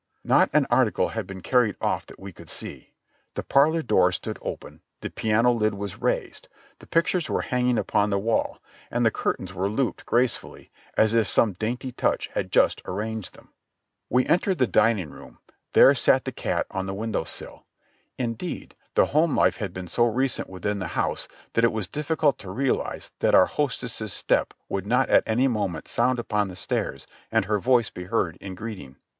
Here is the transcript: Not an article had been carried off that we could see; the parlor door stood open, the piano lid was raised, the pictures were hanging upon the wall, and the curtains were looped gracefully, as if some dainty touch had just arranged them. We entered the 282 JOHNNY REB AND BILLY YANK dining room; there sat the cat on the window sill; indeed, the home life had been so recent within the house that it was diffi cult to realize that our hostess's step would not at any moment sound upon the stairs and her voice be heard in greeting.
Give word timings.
Not 0.23 0.49
an 0.51 0.65
article 0.71 1.09
had 1.09 1.27
been 1.27 1.41
carried 1.41 1.75
off 1.79 2.07
that 2.07 2.19
we 2.19 2.31
could 2.33 2.49
see; 2.49 2.95
the 3.35 3.43
parlor 3.43 3.83
door 3.83 4.11
stood 4.11 4.39
open, 4.41 4.81
the 5.01 5.11
piano 5.11 5.51
lid 5.51 5.75
was 5.75 6.01
raised, 6.01 6.47
the 6.79 6.87
pictures 6.87 7.29
were 7.29 7.43
hanging 7.43 7.77
upon 7.77 8.09
the 8.09 8.17
wall, 8.17 8.57
and 8.89 9.05
the 9.05 9.11
curtains 9.11 9.53
were 9.53 9.69
looped 9.69 10.07
gracefully, 10.07 10.71
as 10.97 11.13
if 11.13 11.27
some 11.27 11.53
dainty 11.53 11.91
touch 11.91 12.29
had 12.29 12.51
just 12.51 12.81
arranged 12.87 13.35
them. 13.35 13.49
We 14.09 14.25
entered 14.25 14.57
the 14.57 14.65
282 14.65 14.73
JOHNNY 14.73 15.03
REB 15.03 15.07
AND 15.07 15.17
BILLY 15.19 15.29
YANK 15.29 15.75
dining 15.75 15.83
room; 15.85 15.91
there 15.93 15.93
sat 15.93 16.25
the 16.25 16.31
cat 16.31 16.65
on 16.71 16.87
the 16.87 16.95
window 16.99 17.23
sill; 17.23 17.67
indeed, 18.17 18.73
the 18.95 19.05
home 19.05 19.35
life 19.37 19.57
had 19.57 19.71
been 19.71 19.87
so 19.87 20.05
recent 20.05 20.49
within 20.49 20.79
the 20.79 20.97
house 20.97 21.27
that 21.53 21.63
it 21.63 21.71
was 21.71 21.87
diffi 21.87 22.17
cult 22.17 22.39
to 22.39 22.49
realize 22.49 23.11
that 23.19 23.35
our 23.35 23.45
hostess's 23.45 24.11
step 24.11 24.55
would 24.67 24.87
not 24.87 25.09
at 25.09 25.21
any 25.27 25.47
moment 25.47 25.87
sound 25.87 26.17
upon 26.17 26.47
the 26.47 26.55
stairs 26.55 27.05
and 27.31 27.45
her 27.45 27.59
voice 27.59 27.91
be 27.91 28.05
heard 28.05 28.35
in 28.37 28.55
greeting. 28.55 28.95